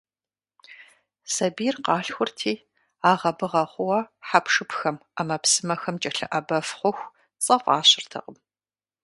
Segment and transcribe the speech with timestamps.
[1.33, 2.53] Сабийр къалъхурти,
[3.11, 7.11] агъэ-быгъэ хъууэ хьэпшыпхэм, Ӏэмэпсымэхэм кӀэлъыӀэбэф хъуху,
[7.43, 8.37] цӀэ фӀащыртэкъым.